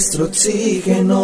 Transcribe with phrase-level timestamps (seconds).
[0.00, 1.18] nuestro oxígeno.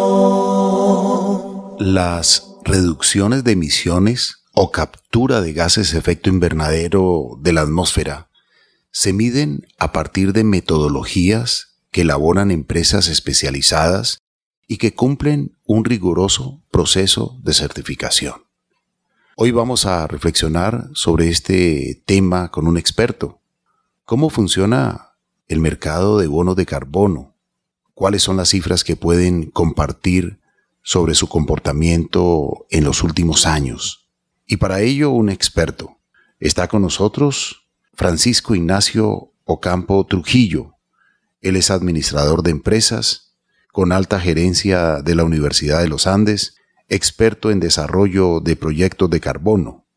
[1.79, 8.29] Las reducciones de emisiones o captura de gases de efecto invernadero de la atmósfera
[8.91, 14.19] se miden a partir de metodologías que elaboran empresas especializadas
[14.67, 18.43] y que cumplen un riguroso proceso de certificación.
[19.37, 23.41] Hoy vamos a reflexionar sobre este tema con un experto.
[24.05, 25.13] ¿Cómo funciona
[25.47, 27.36] el mercado de bonos de carbono?
[27.97, 30.39] ¿Cuáles son las cifras que pueden compartir
[30.83, 34.07] sobre su comportamiento en los últimos años?
[34.45, 35.97] Y para ello un experto.
[36.39, 40.75] Está con nosotros Francisco Ignacio Ocampo Trujillo.
[41.41, 43.35] Él es administrador de empresas,
[43.71, 46.55] con alta gerencia de la Universidad de los Andes,
[46.89, 49.87] experto en desarrollo de proyectos de carbono.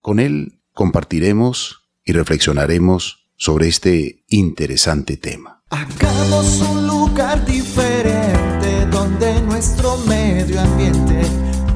[0.00, 5.61] Con él compartiremos y reflexionaremos sobre este interesante tema.
[5.72, 11.22] Hagamos un lugar diferente donde nuestro medio ambiente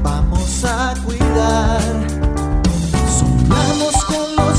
[0.01, 2.17] vamos a cuidar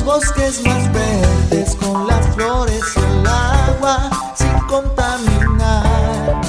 [0.09, 6.41] bosques más verdes, con las flores y el agua, sin contaminar.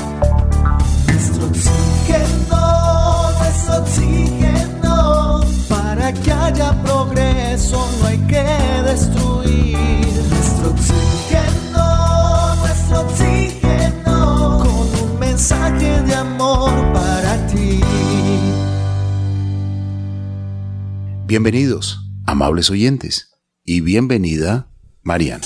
[1.07, 8.43] Nuestro oxígeno, nuestro oxígeno, para que haya progreso no hay que
[8.83, 9.28] destruir.
[21.29, 24.71] Bienvenidos, amables oyentes y bienvenida,
[25.03, 25.43] Mariana.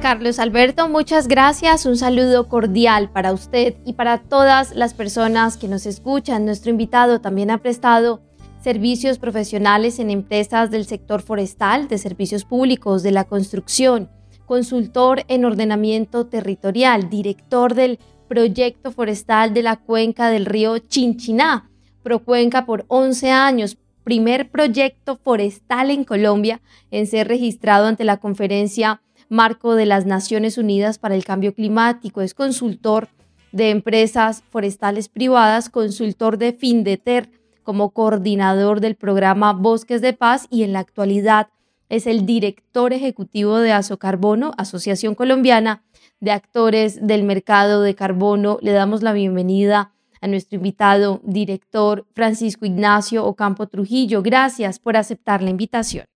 [0.00, 1.84] Carlos Alberto, muchas gracias.
[1.84, 6.44] Un saludo cordial para usted y para todas las personas que nos escuchan.
[6.44, 8.22] Nuestro invitado también ha prestado
[8.62, 14.10] servicios profesionales en empresas del sector forestal, de servicios públicos, de la construcción,
[14.46, 21.68] consultor en ordenamiento territorial, director del proyecto forestal de la cuenca del río Chinchiná,
[22.02, 29.00] Procuenca por 11 años, primer proyecto forestal en Colombia en ser registrado ante la conferencia
[29.28, 32.20] Marco de las Naciones Unidas para el Cambio Climático.
[32.20, 33.08] Es consultor
[33.52, 37.30] de empresas forestales privadas, consultor de Findeter
[37.62, 41.48] como coordinador del programa Bosques de Paz y en la actualidad
[41.92, 45.82] es el director ejecutivo de Asocarbono, Asociación Colombiana
[46.20, 48.56] de Actores del Mercado de Carbono.
[48.62, 49.92] Le damos la bienvenida
[50.22, 54.22] a nuestro invitado, director Francisco Ignacio Ocampo Trujillo.
[54.22, 56.06] Gracias por aceptar la invitación.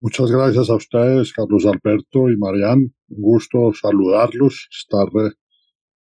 [0.00, 2.94] Muchas gracias a ustedes, Carlos Alberto y Marián.
[3.08, 5.32] Un gusto saludarlos, estar eh,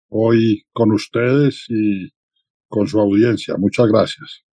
[0.08, 2.10] hoy con ustedes y
[2.68, 3.56] con su audiencia.
[3.58, 4.44] Muchas gracias.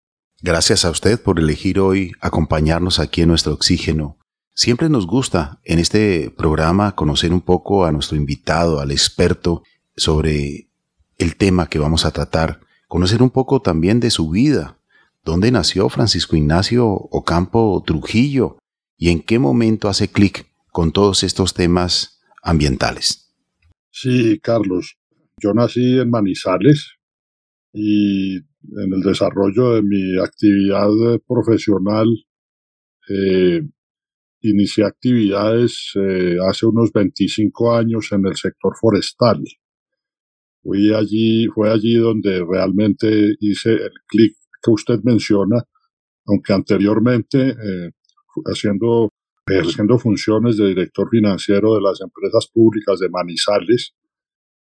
[0.42, 4.18] Gracias a usted por elegir hoy acompañarnos aquí en nuestro oxígeno.
[4.56, 9.64] Siempre nos gusta en este programa conocer un poco a nuestro invitado, al experto,
[9.96, 10.70] sobre
[11.18, 14.80] el tema que vamos a tratar conocer un poco también de su vida,
[15.24, 18.58] dónde nació Francisco Ignacio Ocampo Trujillo
[18.98, 23.32] y en qué momento hace clic con todos estos temas ambientales.
[23.92, 24.98] Sí, Carlos,
[25.38, 26.96] yo nací en Manizales
[27.72, 30.90] y en el desarrollo de mi actividad
[31.28, 32.08] profesional
[33.08, 33.62] eh,
[34.42, 39.44] inicié actividades eh, hace unos 25 años en el sector forestal.
[40.62, 45.64] Fui allí, fue allí donde realmente hice el clic que usted menciona,
[46.26, 47.92] aunque anteriormente eh,
[48.46, 49.10] haciendo,
[49.48, 53.94] ejerciendo funciones de director financiero de las empresas públicas de Manizales,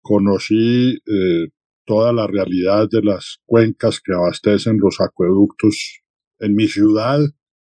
[0.02, 1.48] conocí eh,
[1.86, 6.02] toda la realidad de las cuencas que abastecen los acueductos
[6.40, 7.20] en mi ciudad,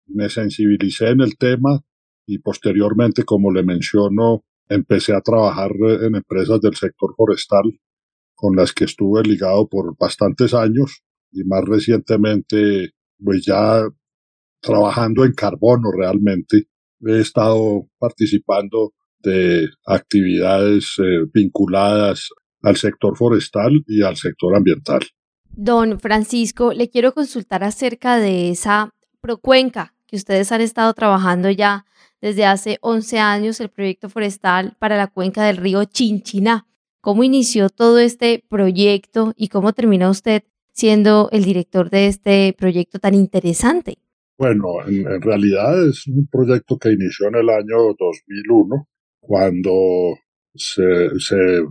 [0.06, 1.80] me sensibilicé en el tema
[2.26, 7.62] y posteriormente, como le menciono, empecé a trabajar en empresas del sector forestal
[8.36, 11.02] con las que estuve ligado por bastantes años
[11.32, 13.82] y más recientemente, pues ya
[14.60, 16.68] trabajando en carbono realmente,
[17.00, 22.28] he estado participando de actividades eh, vinculadas
[22.62, 25.00] al sector forestal y al sector ambiental.
[25.50, 31.86] Don Francisco, le quiero consultar acerca de esa procuenca que ustedes han estado trabajando ya
[32.20, 36.66] desde hace 11 años, el proyecto forestal para la cuenca del río Chinchiná.
[37.06, 40.42] ¿Cómo inició todo este proyecto y cómo terminó usted
[40.72, 43.98] siendo el director de este proyecto tan interesante?
[44.36, 48.88] Bueno, en, realidad es un proyecto que inició en el año 2001,
[49.20, 49.72] cuando
[50.52, 51.08] se,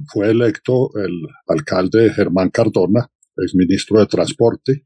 [0.07, 3.05] fue electo el alcalde Germán Cardona,
[3.35, 4.85] exministro de Transporte,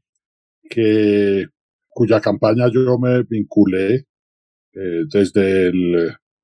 [0.68, 1.46] que,
[1.88, 5.70] cuya campaña yo me vinculé eh, desde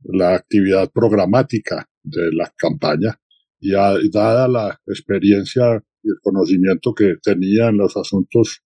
[0.04, 3.18] la actividad programática de la campaña
[3.68, 8.62] y dada la experiencia y el conocimiento que tenía en los asuntos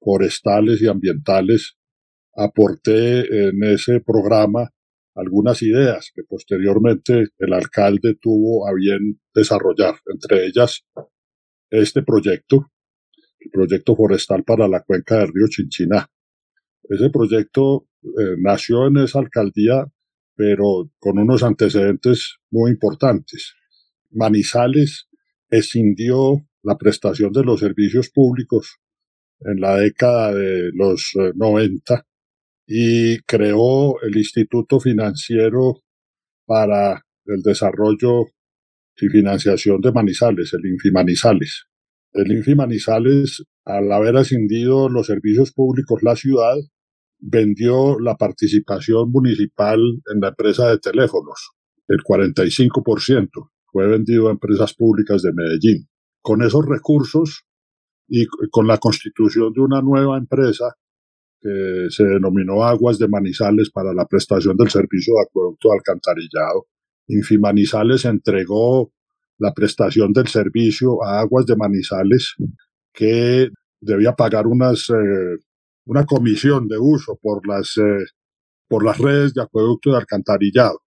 [0.00, 1.76] forestales y ambientales,
[2.34, 4.70] aporté en ese programa
[5.14, 10.84] algunas ideas que posteriormente el alcalde tuvo a bien desarrollar, entre ellas
[11.70, 12.70] este proyecto,
[13.40, 16.06] el proyecto forestal para la cuenca del río Chinchiná.
[16.84, 19.86] Ese proyecto eh, nació en esa alcaldía,
[20.34, 23.54] pero con unos antecedentes muy importantes.
[24.12, 25.08] Manizales
[25.50, 28.78] escindió la prestación de los servicios públicos
[29.40, 32.02] en la década de los 90 eh,
[32.66, 35.82] y creó el Instituto Financiero
[36.46, 38.26] para el Desarrollo
[38.96, 41.66] y Financiación de Manizales, el Infimanizales.
[42.12, 46.56] El Infimanizales, al haber ascendido los servicios públicos la ciudad,
[47.18, 49.80] vendió la participación municipal
[50.12, 51.52] en la empresa de teléfonos,
[51.88, 55.88] el 45% fue vendido a empresas públicas de Medellín.
[56.20, 57.44] Con esos recursos
[58.06, 60.76] y con la constitución de una nueva empresa
[61.40, 66.66] que se denominó Aguas de Manizales para la prestación del servicio de acueducto de alcantarillado,
[67.08, 68.92] Infimanizales entregó
[69.38, 72.34] la prestación del servicio a Aguas de Manizales
[72.92, 73.48] que
[73.80, 75.38] debía pagar unas, eh,
[75.86, 78.04] una comisión de uso por las, eh,
[78.68, 80.80] por las redes de acueducto de alcantarillado.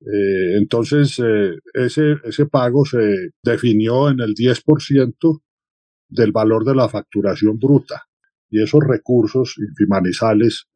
[0.00, 5.42] Eh, entonces, eh, ese, ese pago se definió en el 10%
[6.08, 8.04] del valor de la facturación bruta
[8.50, 10.66] y esos recursos infimanizales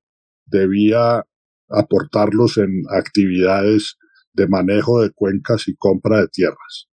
[0.47, 1.25] debía
[1.69, 3.97] aportarlos en actividades
[4.35, 6.89] de manejo de cuencas y compra de tierras.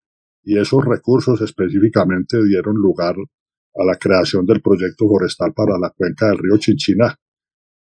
[0.44, 6.28] Y esos recursos específicamente dieron lugar a la creación del proyecto forestal para la cuenca
[6.28, 7.16] del río Chinchiná,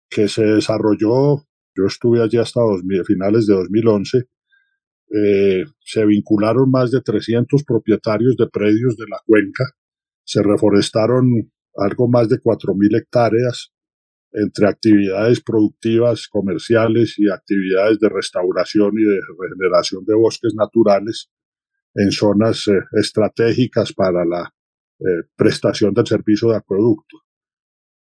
[0.10, 1.47] que se desarrolló
[1.78, 2.62] yo estuve allí hasta
[3.06, 4.18] finales de 2011.
[5.10, 9.64] Eh, se vincularon más de 300 propietarios de predios de la cuenca.
[10.24, 13.72] Se reforestaron algo más de 4.000 hectáreas
[14.32, 21.30] entre actividades productivas, comerciales y actividades de restauración y de regeneración de bosques naturales
[21.96, 24.54] en zonas eh, estratégicas para la
[25.00, 27.18] eh, prestación del servicio de acueducto.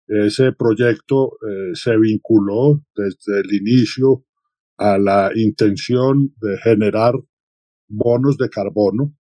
[0.06, 4.24] Ese proyecto eh, se vinculó desde el inicio
[4.78, 7.14] a la intención de generar
[7.88, 9.16] bonos de carbono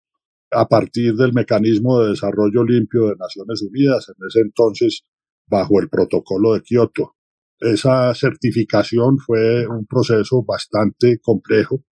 [0.51, 5.03] a partir del mecanismo de desarrollo limpio de Naciones Unidas, en ese entonces
[5.47, 7.15] bajo el protocolo de Kioto.
[7.59, 11.83] Esa certificación fue un proceso bastante complejo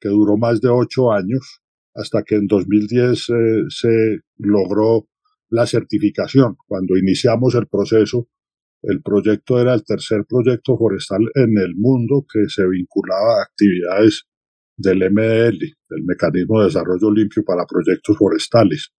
[0.00, 1.60] que duró más de ocho años
[1.94, 3.34] hasta que en 2010 eh,
[3.68, 5.06] se logró
[5.52, 6.56] la certificación.
[6.66, 8.28] Cuando iniciamos el proceso,
[8.82, 14.24] el proyecto era el tercer proyecto forestal en el mundo que se vinculaba a actividades
[14.76, 15.58] del MDL,
[15.90, 18.92] del Mecanismo de Desarrollo Limpio para Proyectos Forestales.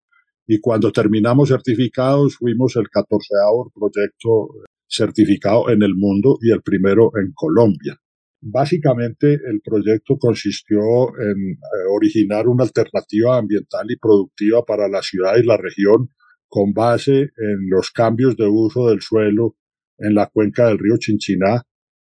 [0.45, 4.49] Y cuando terminamos certificados, fuimos el catorceavo proyecto
[4.87, 7.97] certificado en el mundo y el primero en Colombia.
[8.41, 10.79] Básicamente, el proyecto consistió
[11.17, 11.57] en eh,
[11.89, 16.09] originar una alternativa ambiental y productiva para la ciudad y la región
[16.53, 19.55] con base en los cambios de uso del suelo
[19.97, 21.63] en la cuenca del río Chinchiná,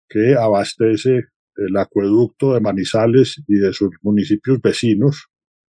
[0.07, 1.25] que abastece
[1.57, 5.27] el acueducto de Manizales y de sus municipios vecinos,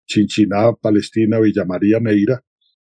[0.07, 2.43] Chinchiná, Palestina, Villa María, Neira.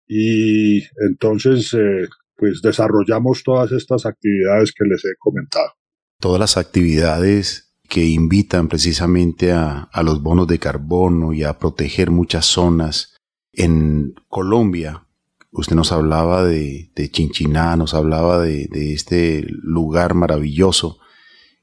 [0.07, 2.07] Y entonces, eh,
[2.37, 5.73] pues desarrollamos todas estas actividades que les he comentado.
[6.21, 12.13] Todas las actividades que invitan precisamente a, a los bonos de carbono y a proteger
[12.13, 13.17] muchas zonas
[13.53, 15.09] en Colombia,
[15.55, 20.99] Usted nos hablaba de, Chinchiná, nos hablaba de, este lugar maravilloso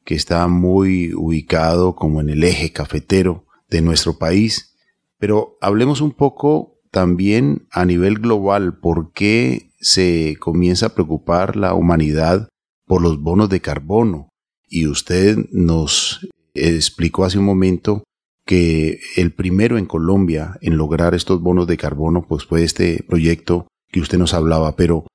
[0.05, 4.75] que está muy ubicado como en el eje cafetero de nuestro país.
[5.17, 11.73] Pero hablemos un poco también a nivel global, ¿por qué se comienza a preocupar la
[11.73, 12.47] humanidad
[12.85, 14.29] por los bonos de carbono?
[14.67, 18.03] Y usted nos explicó hace un momento
[18.45, 23.67] que el primero en Colombia en lograr estos bonos de carbono pues fue este proyecto
[23.91, 25.05] que usted nos hablaba, pero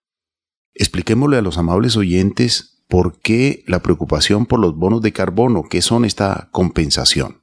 [0.74, 5.80] expliquémosle a los amables oyentes por qué la preocupación por los bonos de carbono, qué
[5.82, 7.42] son esta compensación.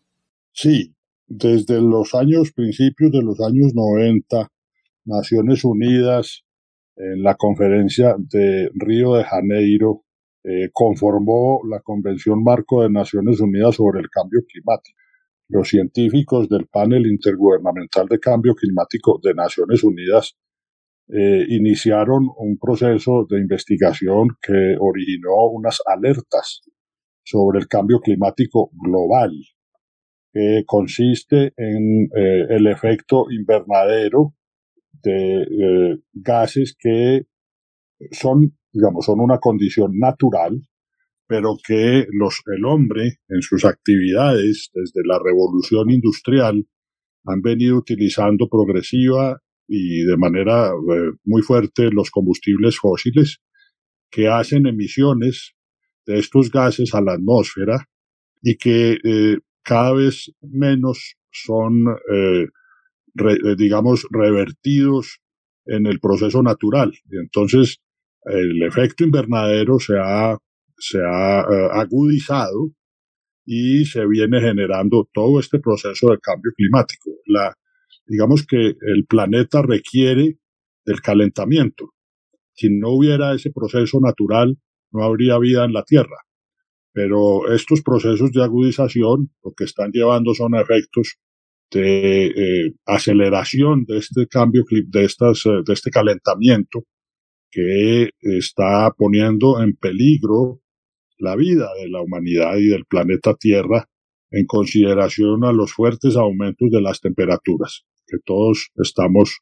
[0.54, 0.96] Sí,
[1.28, 4.50] desde los años, principios de los años 90,
[5.06, 6.44] Naciones Unidas,
[6.96, 10.04] en la conferencia de Río de Janeiro,
[10.44, 14.98] eh, conformó la Convención Marco de Naciones Unidas sobre el Cambio Climático.
[15.48, 20.38] Los científicos del panel intergubernamental de cambio climático de Naciones Unidas
[21.08, 26.62] eh, iniciaron un proceso de investigación que originó unas alertas
[27.24, 29.32] sobre el cambio climático global,
[30.34, 34.34] que consiste en eh, el efecto invernadero
[35.04, 37.24] de eh, gases que
[38.12, 40.62] son, digamos, son una condición natural,
[41.28, 46.68] pero que los, el hombre en sus actividades desde la revolución industrial
[47.26, 49.42] han venido utilizando progresiva
[49.74, 53.40] y de manera eh, muy fuerte los combustibles fósiles
[54.10, 55.56] que hacen emisiones
[56.06, 57.88] de estos gases a la atmósfera
[58.42, 62.48] y que eh, cada vez menos son, eh,
[63.58, 65.22] digamos, revertidos
[65.66, 66.92] en el proceso natural.
[67.10, 67.78] Entonces,
[68.26, 70.38] el efecto invernadero se ha,
[70.78, 71.40] se ha
[71.80, 72.74] agudizado
[73.46, 77.12] y se viene generando todo este proceso de cambio climático.
[77.26, 77.56] La,
[78.06, 80.38] digamos que el planeta requiere
[80.86, 81.92] del calentamiento.
[82.54, 84.58] Si no hubiera ese proceso natural,
[84.92, 86.18] no habría vida en la Tierra.
[86.94, 91.18] Pero estos procesos de agudización lo que están llevando son efectos
[91.72, 96.84] de eh, aceleración de este cambio, eh, de este calentamiento
[97.50, 100.62] que está poniendo en peligro
[101.18, 103.88] la vida de la humanidad y del planeta Tierra
[104.32, 109.40] en consideración a los fuertes aumentos de las temperaturas que todos estamos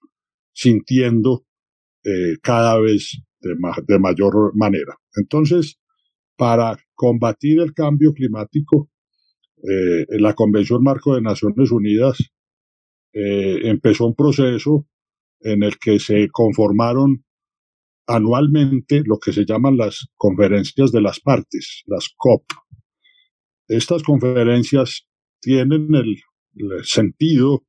[0.53, 1.45] sintiendo
[2.03, 3.55] eh, cada vez de,
[3.87, 4.95] de, mayor manera.
[5.15, 5.79] Entonces,
[6.37, 8.89] para combatir el cambio climático,
[9.57, 12.17] eh, la Convención Marco de Naciones Unidas
[13.13, 14.87] eh, empezó un proceso
[15.41, 17.25] en el que se conformaron
[18.07, 22.43] anualmente lo que se llaman las conferencias de las partes, las COP.
[23.67, 25.07] Estas conferencias
[25.41, 26.17] tienen el,
[26.83, 27.65] sentido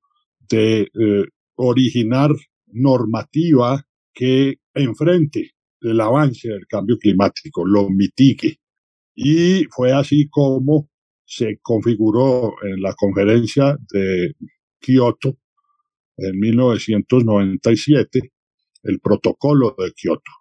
[0.51, 2.31] de eh, originar
[2.67, 8.59] normativa que enfrente el avance del cambio climático, lo mitigue.
[9.15, 10.91] Y fue así como
[11.25, 14.35] se configuró en la conferencia de
[14.81, 15.39] Kioto
[16.17, 18.33] en 1997
[18.83, 20.33] el protocolo de Kioto,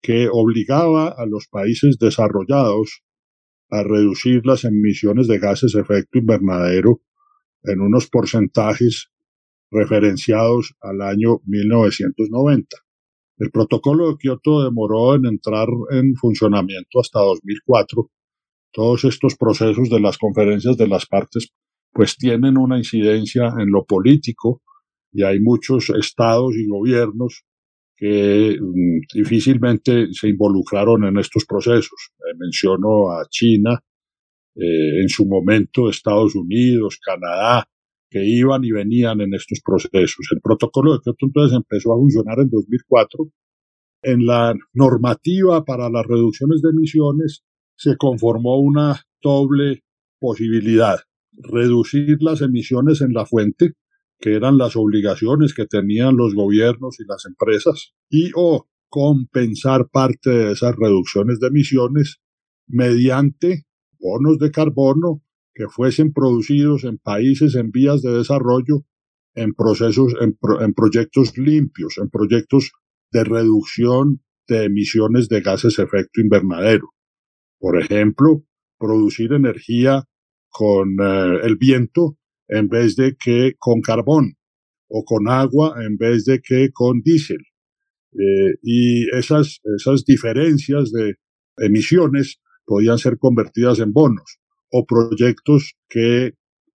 [0.00, 3.02] que obligaba a los países desarrollados
[3.70, 7.00] a reducir las emisiones de gases de efecto invernadero
[7.62, 9.11] en unos porcentajes
[9.72, 12.76] referenciados al año 1990.
[13.38, 18.10] El protocolo de Kioto demoró en entrar en funcionamiento hasta 2004.
[18.72, 21.48] Todos estos procesos de las conferencias de las partes
[21.92, 24.62] pues tienen una incidencia en lo político
[25.12, 27.44] y hay muchos estados y gobiernos
[27.96, 32.12] que mm, difícilmente se involucraron en estos procesos.
[32.18, 33.82] Eh, menciono a China,
[34.54, 37.68] eh, en su momento Estados Unidos, Canadá,
[38.12, 40.26] que iban y venían en estos procesos.
[40.32, 43.30] El protocolo de Kioto entonces empezó a funcionar en 2004.
[44.02, 47.42] En la normativa para las reducciones de emisiones
[47.74, 49.82] se conformó una doble
[50.20, 50.98] posibilidad.
[51.32, 53.72] Reducir las emisiones en la fuente,
[54.20, 60.28] que eran las obligaciones que tenían los gobiernos y las empresas, y o compensar parte
[60.28, 62.18] de esas reducciones de emisiones
[62.66, 63.64] mediante
[63.98, 65.22] bonos de carbono
[65.54, 68.84] que fuesen producidos en países en vías de desarrollo
[69.34, 72.72] en procesos, en, en proyectos limpios, en proyectos
[73.10, 76.88] de reducción de emisiones de gases efecto invernadero.
[77.58, 78.44] Por ejemplo,
[78.78, 80.04] producir energía
[80.50, 82.18] con eh, el viento
[82.48, 84.36] en vez de que con carbón
[84.88, 87.42] o con agua en vez de que con diésel.
[88.12, 91.14] Eh, y esas, esas diferencias de
[91.56, 94.41] emisiones podían ser convertidas en bonos
[94.72, 96.32] o proyectos que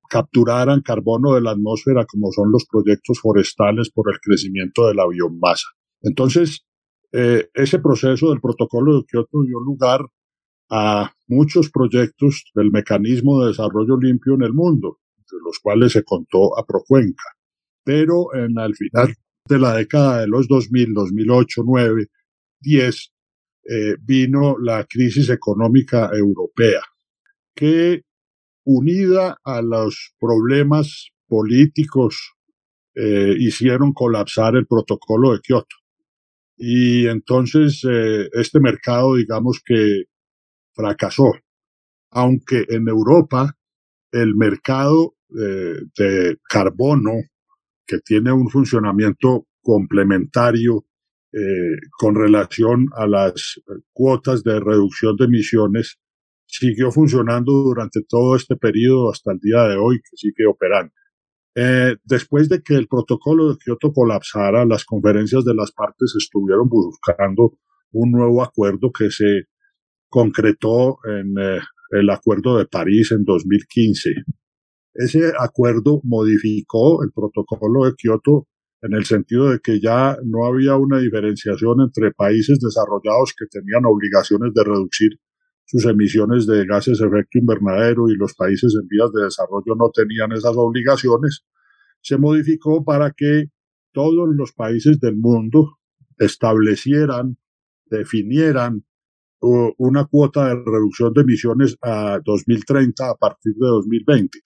[0.10, 5.08] capturaran carbono de la atmósfera como son los proyectos forestales por el crecimiento de la
[5.08, 5.68] biomasa.
[6.02, 6.66] Entonces,
[7.12, 10.02] eh, ese proceso del protocolo de Kioto dio lugar
[10.70, 16.04] a muchos proyectos del mecanismo de desarrollo limpio en el mundo, de los cuales se
[16.04, 17.24] contó a Procuenca.
[17.84, 19.16] Pero en el final
[19.48, 22.08] de la década de los 2000, 2008, 9,
[22.60, 23.14] 10,
[24.02, 26.82] vino la crisis económica europea,
[27.58, 28.04] que
[28.66, 32.36] unida a los problemas políticos
[32.96, 35.76] eh, hicieron colapsar el protocolo de Kioto.
[36.56, 40.04] Y entonces eh, este mercado, digamos que
[40.74, 41.34] fracasó,
[42.12, 43.58] aunque en Europa
[44.12, 47.14] el mercado eh, de carbono,
[47.88, 50.86] que tiene un funcionamiento complementario
[52.00, 53.62] con relación a las
[53.94, 56.00] cuotas de reducción de emisiones,
[56.48, 60.94] siguió funcionando durante todo este periodo hasta el día de hoy, que sigue operando.
[61.56, 66.70] Eh, después de que el protocolo de Kioto colapsara, las conferencias de las partes estuvieron
[66.70, 67.58] buscando
[67.92, 69.46] un nuevo acuerdo que se
[70.08, 71.34] concretó en
[71.92, 74.12] el Acuerdo de París en 2015.
[74.94, 78.48] Ese acuerdo modificó el protocolo de Kioto
[78.82, 83.86] en el sentido de que ya no había una diferenciación entre países desarrollados que tenían
[83.86, 85.20] obligaciones de reducir
[85.68, 89.92] sus emisiones de gases de efecto invernadero y los países en vías de desarrollo no
[89.94, 91.44] tenían esas obligaciones,
[92.02, 93.52] se modificó para que
[93.92, 95.78] todos los países del mundo
[96.18, 97.38] establecieran,
[97.86, 98.86] definieran
[99.40, 104.40] una cuota de reducción de emisiones a 2030 a partir de 2020.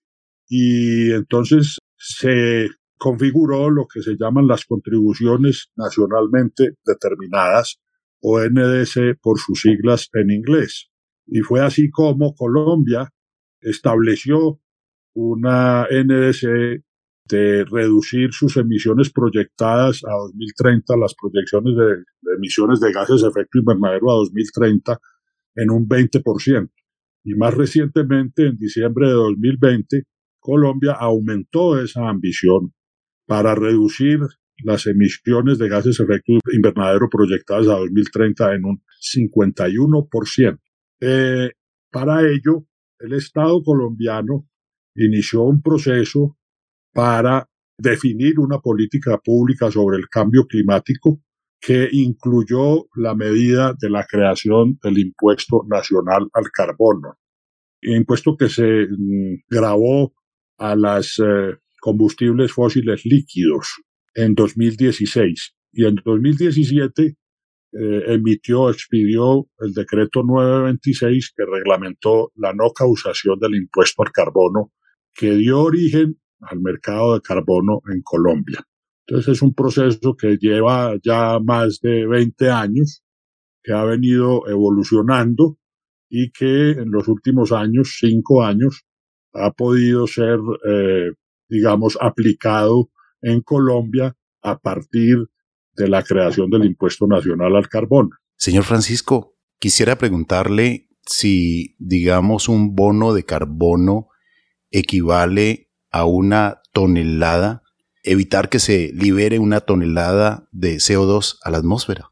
[0.49, 7.79] Y entonces se configuró lo que se llaman las contribuciones nacionalmente determinadas,
[8.21, 10.90] o NDC por sus siglas en inglés.
[11.27, 13.09] Y fue así como Colombia
[13.61, 14.59] estableció
[15.13, 16.83] una NDC
[17.29, 23.59] de reducir sus emisiones proyectadas a 2030, las proyecciones de, emisiones de gases de efecto
[23.59, 24.99] invernadero a 2030
[25.55, 26.69] en un 20%.
[27.23, 30.03] Y más recientemente, en diciembre de 2020,
[30.39, 32.73] Colombia aumentó esa ambición
[33.27, 34.19] para reducir
[34.63, 40.59] las emisiones de gases de efecto invernadero proyectadas a 2030 en un 51%.
[41.01, 41.51] Eh,
[41.91, 42.65] para ello,
[42.99, 44.47] el Estado colombiano
[44.95, 46.37] inició un proceso
[46.93, 51.21] para definir una política pública sobre el cambio climático
[51.59, 57.17] que incluyó la medida de la creación del impuesto nacional al carbono,
[57.81, 60.13] impuesto que se mm, grabó
[60.57, 63.81] a los eh, combustibles fósiles líquidos
[64.13, 67.15] en 2016 y en 2017
[67.73, 74.71] eh, emitió, expidió el decreto 926 que reglamentó la no causación del impuesto al carbono
[75.13, 78.59] que dio origen al mercado de carbono en Colombia.
[79.07, 83.03] Entonces es un proceso que lleva ya más de 20 años,
[83.63, 85.57] que ha venido evolucionando
[86.09, 88.85] y que en los últimos años, cinco años,
[89.33, 91.11] ha podido ser, eh,
[91.47, 92.89] digamos, aplicado
[93.21, 95.27] en Colombia a partir
[95.75, 98.09] de la creación del impuesto nacional al carbono.
[98.35, 104.09] Señor Francisco, quisiera preguntarle si, digamos, un bono de carbono
[104.69, 107.63] equivale a una tonelada,
[108.03, 112.09] evitar que se libere una tonelada de CO2 a la atmósfera.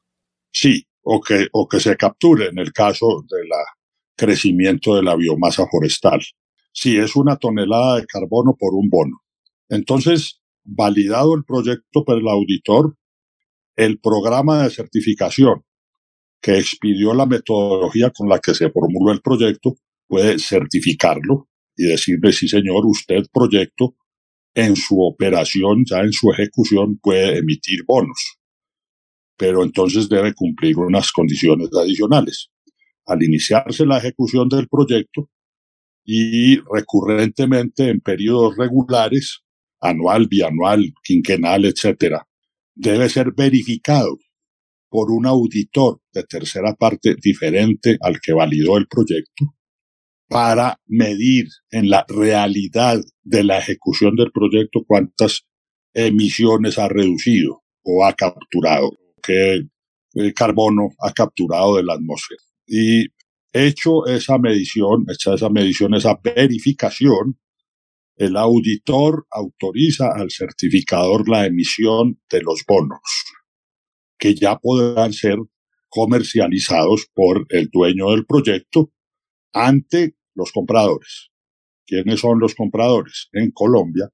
[0.51, 3.49] Sí, o que, o que se capture en el caso del
[4.15, 6.19] crecimiento de la biomasa forestal.
[6.71, 9.21] Sí, es una tonelada de carbono por un bono.
[9.69, 12.95] Entonces, validado el proyecto por el auditor,
[13.79, 15.63] el programa de certificación
[16.41, 22.33] que expidió la metodología con la que se formuló el proyecto puede certificarlo y decirle,
[22.33, 23.95] sí señor, usted proyecto
[24.53, 28.37] en su operación, ya en su ejecución, puede emitir bonos.
[29.37, 32.49] Pero entonces debe cumplir unas condiciones adicionales.
[33.05, 35.29] Al iniciarse la ejecución del proyecto
[36.03, 39.39] y recurrentemente en periodos regulares,
[39.79, 42.27] anual, bianual, quinquenal, etcétera,
[42.79, 44.17] debe ser verificado
[44.89, 49.53] por un auditor de tercera parte diferente al que validó el proyecto
[50.29, 55.45] para medir en la realidad de la ejecución del proyecto cuántas
[55.93, 59.63] emisiones ha reducido o ha capturado, qué
[60.15, 62.41] eh, carbono ha capturado de la atmósfera.
[62.65, 63.07] Y
[63.51, 67.39] hecho esa medición, hecha esa medición, esa verificación,
[68.19, 72.99] el auditor autoriza al certificador la emisión de los bonos,
[74.17, 75.37] que ya podrán ser
[75.87, 78.91] comercializados por el dueño del proyecto
[79.53, 81.29] ante los compradores.
[81.87, 83.29] ¿Quiénes son los compradores?
[83.31, 84.09] En Colombia,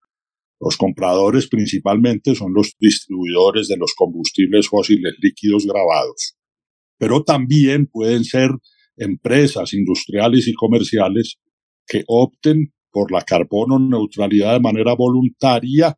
[0.59, 6.37] los compradores principalmente son los distribuidores de los combustibles fósiles líquidos grabados,
[6.99, 8.51] pero también pueden ser
[8.97, 11.39] empresas industriales y comerciales
[11.87, 15.93] que opten por la carbono neutralidad de manera voluntaria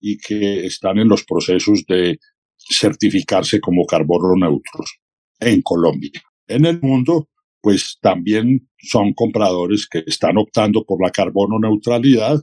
[0.00, 2.18] y que están en los procesos de
[2.56, 4.98] certificarse como carbono neutros
[5.38, 6.22] en Colombia.
[6.46, 7.28] En el mundo
[7.60, 12.42] pues también son compradores que están optando por la carbono neutralidad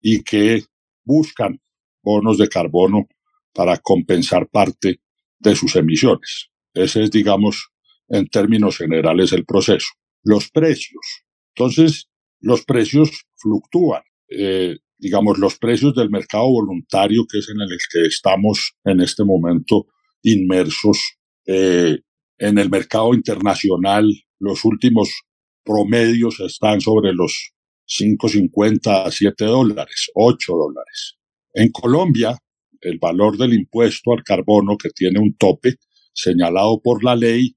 [0.00, 0.64] y que
[1.04, 1.60] buscan
[2.02, 3.06] bonos de carbono
[3.52, 5.02] para compensar parte
[5.38, 6.48] de sus emisiones.
[6.72, 7.68] Ese es, digamos,
[8.08, 9.88] en términos generales el proceso.
[10.22, 11.26] Los precios.
[11.54, 12.08] Entonces,
[12.42, 14.02] los precios fluctúan.
[14.28, 19.24] Eh, digamos, los precios del mercado voluntario, que es en el que estamos en este
[19.24, 19.86] momento
[20.22, 21.98] inmersos, eh,
[22.38, 24.04] en el mercado internacional
[24.38, 25.22] los últimos
[25.64, 27.52] promedios están sobre los
[27.86, 31.16] 5,50 a 7 dólares, 8 dólares.
[31.52, 32.36] En Colombia,
[32.80, 35.76] el valor del impuesto al carbono, que tiene un tope
[36.12, 37.54] señalado por la ley,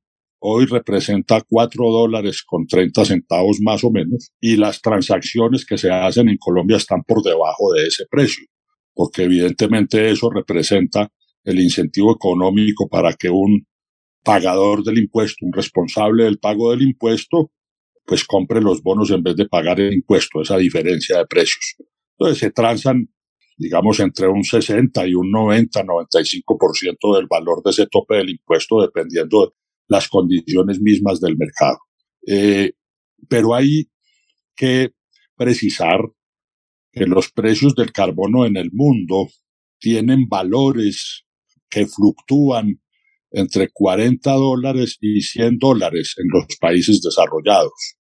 [0.48, 5.92] hoy representa 4 dólares con 30 centavos más o menos, y las transacciones que se
[5.92, 8.46] hacen en Colombia están por debajo de ese precio.
[8.96, 11.12] porque evidentemente eso representa
[11.44, 13.68] el incentivo económico para que un
[14.24, 17.52] pagador del impuesto, un responsable del pago del impuesto,
[18.06, 21.76] pues compre los bonos en vez de pagar el impuesto, esa diferencia de precios.
[22.18, 23.10] Entonces se transan,
[23.58, 28.82] digamos, entre un 60 y un 90, 95% del valor de ese tope del impuesto,
[28.82, 29.52] dependiendo de
[29.88, 31.78] las condiciones mismas del mercado.
[32.28, 32.74] Eh,
[33.28, 33.90] pero hay
[34.56, 34.92] que
[35.36, 36.00] precisar
[36.92, 39.28] que los precios del carbono en el mundo
[39.80, 41.26] tienen valores
[41.70, 42.82] que fluctúan
[43.32, 47.98] entre 40 dólares y 100 dólares en los países desarrollados,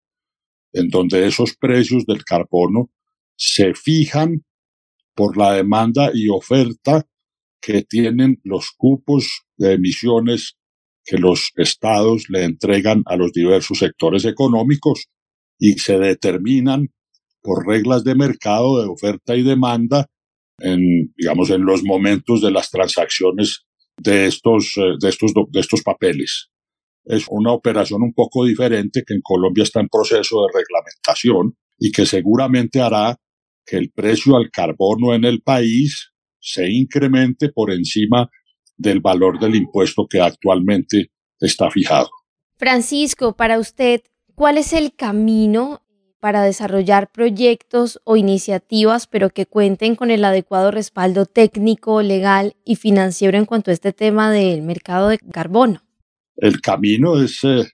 [0.71, 2.89] en donde esos precios del carbono
[3.35, 4.45] se fijan
[5.13, 7.05] por la demanda y oferta
[7.61, 10.57] que tienen los cupos de emisiones
[11.05, 15.05] que los estados le entregan a los diversos sectores económicos
[15.59, 16.89] y se determinan
[17.41, 20.07] por reglas de mercado de oferta y demanda
[20.59, 23.65] en, digamos, en los momentos de las transacciones
[23.97, 26.49] de estos, eh, de estos, de estos papeles.
[27.05, 31.91] Es una operación un poco diferente que en Colombia está en proceso de reglamentación y
[31.91, 33.17] que seguramente hará
[33.65, 38.29] que el precio al carbono en el país se incremente por encima
[38.77, 42.09] del valor del impuesto que actualmente está fijado.
[42.57, 44.01] Francisco, para usted,
[44.35, 45.81] ¿cuál es el camino
[46.19, 52.77] para desarrollar proyectos o iniciativas, pero que cuenten con el adecuado respaldo técnico, legal y
[52.77, 55.83] financiero en cuanto a este tema del mercado de carbono?
[56.35, 57.65] El camino es eh,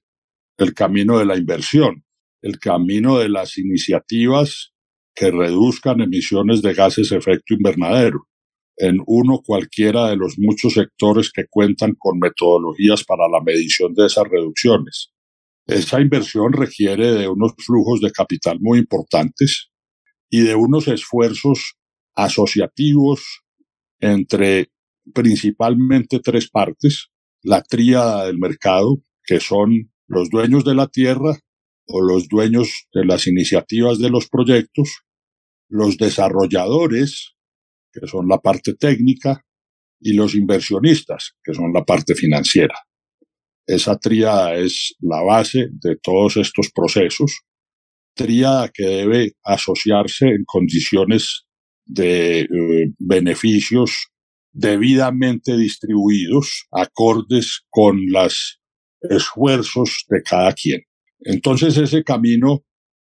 [0.58, 2.04] el camino de la inversión,
[2.42, 4.74] el camino de las iniciativas
[5.16, 8.28] que reduzcan emisiones de gases de efecto invernadero
[8.78, 14.08] en uno cualquiera de los muchos sectores que cuentan con metodologías para la medición de
[14.08, 15.12] esas reducciones.
[15.68, 19.70] Esa inversión requiere de unos flujos de capital muy importantes
[20.30, 21.76] y de unos esfuerzos
[22.16, 23.44] asociativos
[24.00, 24.72] entre
[25.14, 27.10] principalmente tres partes,
[27.44, 31.38] la tríada del mercado, que son los dueños de la tierra
[31.88, 35.04] o los dueños de las iniciativas de los proyectos,
[35.70, 37.31] los desarrolladores,
[37.92, 39.44] que son la parte técnica,
[40.02, 42.76] y los inversionistas, que son la parte financiera.
[43.66, 47.42] Esa tríada es la base de todos estos procesos,
[48.16, 51.46] tríada que debe asociarse en condiciones
[51.86, 52.48] de eh,
[52.98, 54.08] beneficios
[54.52, 58.60] debidamente distribuidos, acordes con los
[59.02, 60.82] esfuerzos de cada quien.
[61.20, 62.66] Entonces ese camino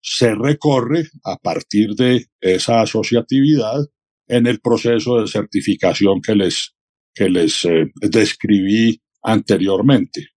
[0.01, 3.85] se recorre a partir de esa asociatividad
[4.27, 6.75] en el proceso de certificación que les,
[7.13, 10.27] que les eh, describí anteriormente.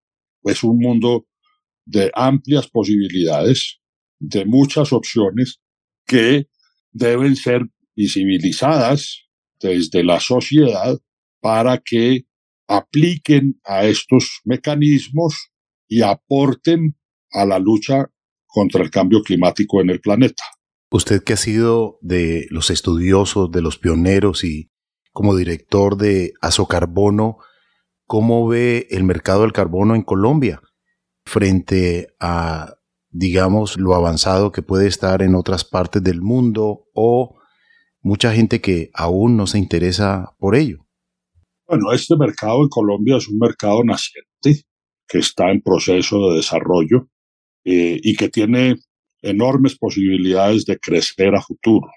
[0.43, 1.27] Es un mundo
[1.85, 3.81] de amplias posibilidades,
[4.19, 5.61] de muchas opciones
[6.07, 6.47] que
[6.93, 7.63] deben ser
[7.97, 9.29] visibilizadas
[9.61, 10.99] desde la sociedad
[11.41, 12.27] para que
[12.69, 15.35] apliquen a estos mecanismos
[15.89, 16.97] y aporten
[17.33, 18.11] a la lucha
[18.47, 20.45] contra el cambio climático en el planeta.
[20.91, 24.71] Usted que ha sido de los estudiosos, de los pioneros y
[25.13, 27.39] como director de Azocarbono,
[28.11, 30.61] ¿Cómo ve el mercado del carbono en Colombia
[31.25, 32.75] frente a,
[33.09, 37.39] digamos, lo avanzado que puede estar en otras partes del mundo o
[38.03, 40.89] mucha gente que aún no se interesa por ello?
[41.69, 44.67] Bueno, este mercado en Colombia es un mercado naciente
[45.07, 47.07] que está en proceso de desarrollo
[47.65, 48.75] eh, y que tiene
[49.23, 51.89] enormes posibilidades de crecer a futuro,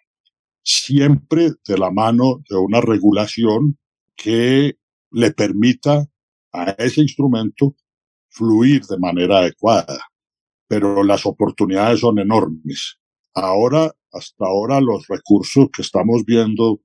[0.64, 3.78] siempre de la mano de una regulación
[4.16, 4.78] que
[5.12, 6.06] le permita
[6.52, 7.76] a ese instrumento
[8.30, 10.00] fluir de manera adecuada.
[10.68, 12.98] Pero las oportunidades son enormes.
[13.34, 16.82] Ahora, hasta ahora, los recursos que estamos viendo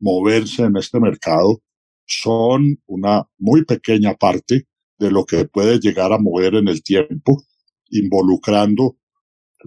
[0.00, 1.60] moverse en este mercado
[2.06, 4.66] son una muy pequeña parte
[4.98, 7.42] de lo que puede llegar a mover en el tiempo,
[7.90, 8.96] involucrando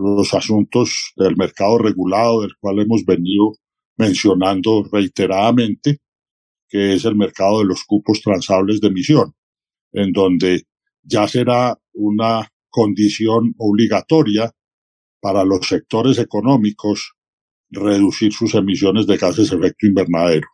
[0.01, 3.53] los asuntos del mercado regulado, del cual hemos venido
[3.97, 5.99] mencionando reiteradamente,
[6.67, 9.33] que es el mercado de los cupos transables de emisión,
[9.93, 10.63] en donde
[11.03, 14.51] ya será una condición obligatoria
[15.21, 17.13] para los sectores económicos
[17.69, 20.47] reducir sus emisiones de gases de efecto invernadero.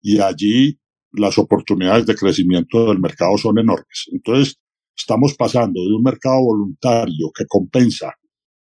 [0.00, 0.78] Y allí
[1.12, 4.06] las oportunidades de crecimiento del mercado son enormes.
[4.12, 4.56] Entonces,
[4.96, 8.14] estamos pasando de un mercado voluntario que compensa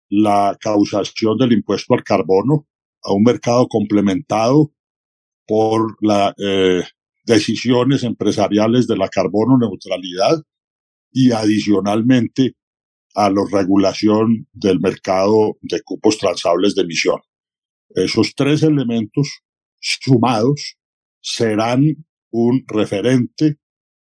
[0.09, 2.67] la causación del impuesto al carbono
[3.03, 4.73] a un mercado complementado
[5.47, 6.83] por las eh,
[7.25, 10.43] decisiones empresariales de la carbono neutralidad
[11.13, 12.57] y adicionalmente
[13.15, 17.21] a la regulación del mercado de cupos transables de emisión.
[17.91, 19.43] Esos tres elementos
[19.79, 20.77] sumados
[21.21, 23.59] serán un referente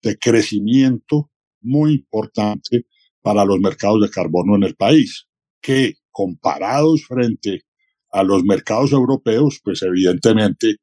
[0.01, 1.29] de crecimiento
[1.61, 2.85] muy importante
[3.21, 5.27] para los mercados de carbono en el país,
[5.63, 7.61] que comparados frente
[8.11, 10.75] a los mercados europeos, pues evidentemente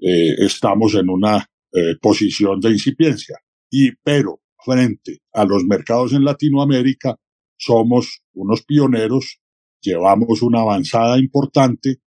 [0.00, 3.36] eh, estamos en una eh, posición de incipiencia.
[3.70, 7.16] Y, pero frente a los mercados en Latinoamérica,
[7.56, 9.38] somos unos pioneros,
[9.80, 11.98] llevamos una avanzada importante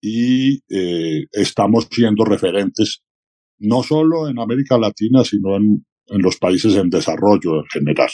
[0.00, 3.02] y eh, estamos siendo referentes
[3.58, 8.10] no solo en América Latina, sino en, en los países en desarrollo en general.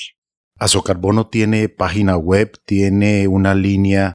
[0.62, 4.14] Azocarbono tiene página web, tiene una línea,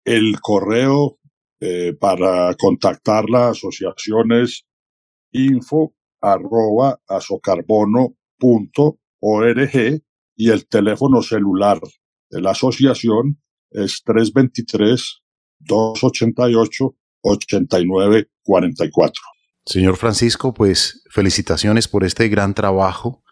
[0.04, 1.20] El correo
[1.60, 4.64] eh, para contactar la asociación es
[5.30, 6.98] info arroba
[10.36, 11.80] y el teléfono celular
[12.30, 15.22] de la asociación es 323
[15.58, 19.22] 288 8944.
[19.66, 23.22] Señor Francisco, pues felicitaciones por este gran trabajo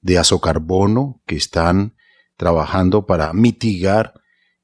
[0.00, 1.96] de azocarbono que están
[2.36, 4.14] trabajando para mitigar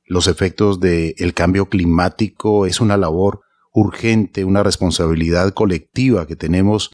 [0.04, 2.66] los efectos del cambio climático.
[2.66, 6.90] Es una labor urgente, una responsabilidad colectiva que tenemos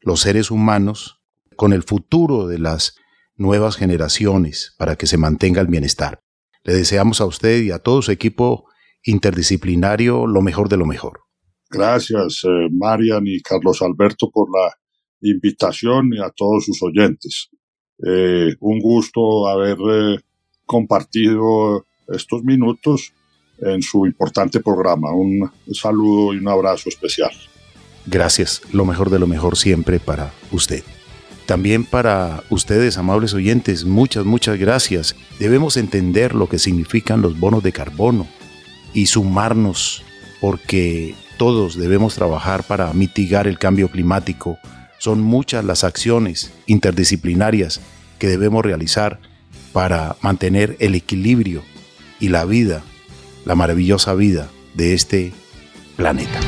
[0.00, 1.20] los seres humanos
[1.56, 2.96] con el futuro de las
[3.36, 6.22] nuevas generaciones para que se mantenga el bienestar.
[6.64, 8.66] Le deseamos a usted y a todo su equipo
[9.04, 11.20] interdisciplinario lo mejor de lo mejor.
[11.70, 14.72] Gracias, eh, Marian y Carlos Alberto, por la
[15.20, 17.48] invitación y a todos sus oyentes.
[18.06, 20.18] Eh, un gusto haber eh,
[20.64, 23.12] compartido estos minutos
[23.58, 25.12] en su importante programa.
[25.12, 27.30] Un saludo y un abrazo especial.
[28.06, 30.84] Gracias, lo mejor de lo mejor siempre para usted.
[31.46, 35.14] También para ustedes, amables oyentes, muchas, muchas gracias.
[35.38, 38.26] Debemos entender lo que significan los bonos de carbono
[38.92, 40.02] y sumarnos
[40.40, 44.58] porque todos debemos trabajar para mitigar el cambio climático.
[44.98, 47.80] Son muchas las acciones interdisciplinarias
[48.18, 49.20] que debemos realizar
[49.72, 51.62] para mantener el equilibrio
[52.18, 52.82] y la vida,
[53.44, 55.32] la maravillosa vida de este
[55.96, 56.40] planeta.